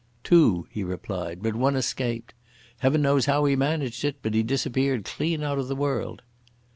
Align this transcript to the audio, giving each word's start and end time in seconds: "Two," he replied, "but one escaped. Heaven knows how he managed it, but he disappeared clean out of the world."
"Two," 0.23 0.65
he 0.71 0.83
replied, 0.83 1.43
"but 1.43 1.53
one 1.55 1.75
escaped. 1.75 2.33
Heaven 2.79 3.03
knows 3.03 3.27
how 3.27 3.45
he 3.45 3.55
managed 3.55 4.03
it, 4.03 4.15
but 4.23 4.33
he 4.33 4.41
disappeared 4.41 5.05
clean 5.05 5.43
out 5.43 5.59
of 5.59 5.67
the 5.67 5.75
world." 5.75 6.23